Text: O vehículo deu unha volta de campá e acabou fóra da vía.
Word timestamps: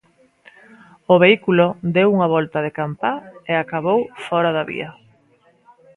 O 1.13 1.15
vehículo 1.23 1.65
deu 1.95 2.09
unha 2.15 2.31
volta 2.35 2.59
de 2.65 2.71
campá 2.79 3.11
e 3.51 3.53
acabou 3.55 3.99
fóra 4.25 4.51
da 4.57 4.63
vía. 4.71 4.89